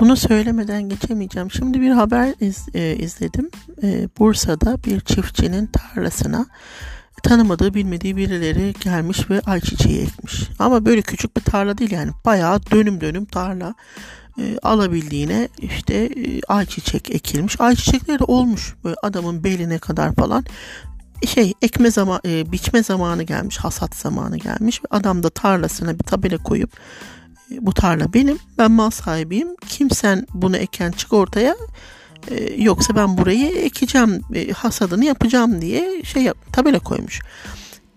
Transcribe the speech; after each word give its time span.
bunu 0.00 0.16
söylemeden 0.16 0.88
geçemeyeceğim. 0.88 1.50
Şimdi 1.50 1.80
bir 1.80 1.90
haber 1.90 2.34
iz, 2.40 2.66
e, 2.74 2.96
izledim. 2.96 3.50
E, 3.82 4.08
Bursa'da 4.18 4.84
bir 4.84 5.00
çiftçinin 5.00 5.66
tarlasına 5.66 6.46
tanımadığı 7.22 7.74
bilmediği 7.74 8.16
birileri 8.16 8.74
gelmiş 8.80 9.30
ve 9.30 9.40
ayçiçeği 9.40 10.02
ekmiş. 10.02 10.42
Ama 10.58 10.86
böyle 10.86 11.02
küçük 11.02 11.36
bir 11.36 11.42
tarla 11.42 11.78
değil 11.78 11.90
yani 11.90 12.10
bayağı 12.24 12.60
dönüm 12.70 13.00
dönüm 13.00 13.24
tarla 13.24 13.74
e, 14.38 14.58
alabildiğine 14.62 15.48
işte 15.58 15.94
e, 15.94 16.40
ayçiçek 16.48 17.10
ekilmiş. 17.10 17.60
Ayçiçekleri 17.60 18.24
olmuş 18.24 18.74
böyle 18.84 18.96
adamın 19.02 19.44
beline 19.44 19.78
kadar 19.78 20.14
falan 20.14 20.44
şey 21.26 21.52
ekme 21.62 21.90
zaman 21.90 22.20
e, 22.26 22.52
biçme 22.52 22.82
zamanı 22.82 23.22
gelmiş 23.22 23.58
hasat 23.58 23.94
zamanı 23.94 24.36
gelmiş 24.36 24.80
adam 24.90 25.22
da 25.22 25.30
tarlasına 25.30 25.98
bir 25.98 26.04
tabela 26.04 26.38
koyup 26.38 26.70
bu 27.60 27.74
tarla 27.74 28.12
benim 28.12 28.38
ben 28.58 28.70
mal 28.70 28.90
sahibiyim 28.90 29.48
kimsen 29.68 30.26
bunu 30.34 30.56
eken 30.56 30.90
çık 30.90 31.12
ortaya 31.12 31.56
e, 32.30 32.62
yoksa 32.62 32.96
ben 32.96 33.18
burayı 33.18 33.46
ekeceğim 33.46 34.20
e, 34.34 34.52
hasadını 34.52 35.04
yapacağım 35.04 35.60
diye 35.60 36.02
şey 36.02 36.22
yap, 36.22 36.36
tabela 36.52 36.78
koymuş. 36.78 37.20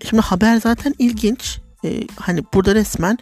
Şimdi 0.10 0.22
haber 0.22 0.58
zaten 0.58 0.96
ilginç 1.00 1.60
e, 1.86 2.08
hani 2.16 2.44
burada 2.54 2.76
resmen 2.76 3.18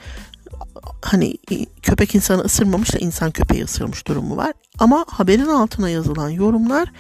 hani 1.01 1.37
köpek 1.81 2.15
insanı 2.15 2.41
ısırmamış 2.41 2.93
da 2.93 2.97
insan 2.97 3.31
köpeği 3.31 3.63
ısırmış 3.63 4.07
durumu 4.07 4.37
var 4.37 4.53
ama 4.79 5.05
haberin 5.09 5.47
altına 5.47 5.89
yazılan 5.89 6.29
yorumlar 6.29 6.91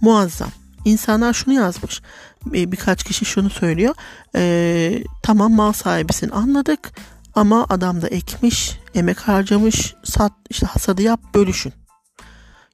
muazzam. 0.00 0.50
İnsanlar 0.84 1.32
şunu 1.32 1.54
yazmış. 1.54 2.02
Birkaç 2.46 3.04
kişi 3.04 3.24
şunu 3.24 3.50
söylüyor. 3.50 3.94
E, 4.36 5.04
tamam 5.22 5.52
mal 5.52 5.72
sahibisin 5.72 6.30
anladık 6.30 6.92
ama 7.34 7.66
adam 7.68 8.02
da 8.02 8.08
ekmiş, 8.08 8.78
emek 8.94 9.20
harcamış, 9.20 9.94
sat, 10.04 10.32
işte 10.50 10.66
hasadı 10.66 11.02
yap, 11.02 11.20
bölüşün. 11.34 11.72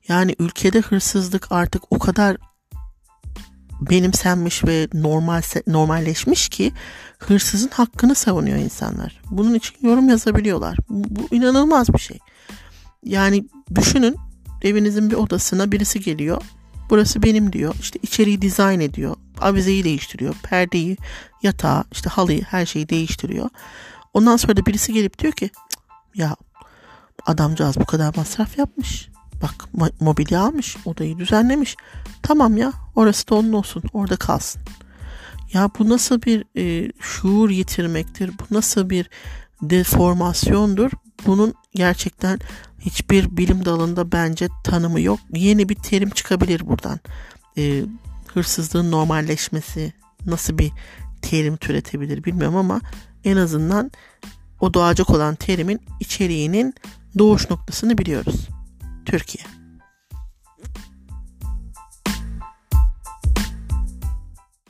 Yani 0.08 0.36
ülkede 0.38 0.80
hırsızlık 0.80 1.52
artık 1.52 1.82
o 1.92 1.98
kadar 1.98 2.36
benimsenmiş 3.80 4.64
ve 4.64 4.88
normal 4.94 5.42
normalleşmiş 5.66 6.48
ki 6.48 6.72
hırsızın 7.18 7.68
hakkını 7.68 8.14
savunuyor 8.14 8.58
insanlar. 8.58 9.20
Bunun 9.30 9.54
için 9.54 9.76
yorum 9.82 10.08
yazabiliyorlar. 10.08 10.78
Bu, 10.88 11.04
bu 11.16 11.34
inanılmaz 11.34 11.94
bir 11.94 11.98
şey. 11.98 12.18
Yani 13.04 13.44
düşünün 13.74 14.16
evinizin 14.62 15.10
bir 15.10 15.16
odasına 15.16 15.72
birisi 15.72 16.00
geliyor. 16.00 16.42
Burası 16.90 17.22
benim 17.22 17.52
diyor. 17.52 17.74
İşte 17.80 17.98
içeriği 18.02 18.42
dizayn 18.42 18.80
ediyor. 18.80 19.16
Avizeyi 19.40 19.84
değiştiriyor. 19.84 20.34
Perdeyi, 20.42 20.96
yatağı, 21.42 21.84
işte 21.92 22.10
halıyı 22.10 22.42
her 22.42 22.66
şeyi 22.66 22.88
değiştiriyor. 22.88 23.50
Ondan 24.16 24.36
sonra 24.36 24.56
da 24.56 24.66
birisi 24.66 24.92
gelip 24.92 25.18
diyor 25.18 25.32
ki 25.32 25.50
ya 26.14 26.36
adamcağız 27.26 27.76
bu 27.76 27.84
kadar 27.84 28.16
masraf 28.16 28.58
yapmış. 28.58 29.08
Bak 29.42 29.68
mobilya 30.00 30.40
almış, 30.40 30.76
odayı 30.84 31.18
düzenlemiş. 31.18 31.76
Tamam 32.22 32.56
ya 32.56 32.72
orası 32.94 33.28
da 33.28 33.34
onun 33.34 33.52
olsun, 33.52 33.82
orada 33.92 34.16
kalsın. 34.16 34.62
Ya 35.52 35.70
bu 35.78 35.88
nasıl 35.88 36.22
bir 36.22 36.44
e, 36.56 36.92
şuur 37.00 37.50
yitirmektir? 37.50 38.30
Bu 38.38 38.54
nasıl 38.54 38.90
bir 38.90 39.10
deformasyondur? 39.62 40.90
Bunun 41.26 41.54
gerçekten 41.74 42.38
hiçbir 42.80 43.36
bilim 43.36 43.64
dalında 43.64 44.12
bence 44.12 44.48
tanımı 44.64 45.00
yok. 45.00 45.20
Yeni 45.32 45.68
bir 45.68 45.74
terim 45.74 46.10
çıkabilir 46.10 46.66
buradan. 46.66 47.00
E, 47.58 47.82
hırsızlığın 48.34 48.90
normalleşmesi 48.90 49.92
nasıl 50.26 50.58
bir 50.58 50.72
terim 51.30 51.56
türetebilir 51.56 52.24
bilmiyorum 52.24 52.56
ama 52.56 52.80
en 53.24 53.36
azından 53.36 53.90
o 54.60 54.74
doğacak 54.74 55.10
olan 55.10 55.34
terimin 55.34 55.80
içeriğinin 56.00 56.74
doğuş 57.18 57.50
noktasını 57.50 57.98
biliyoruz. 57.98 58.48
Türkiye. 59.04 59.55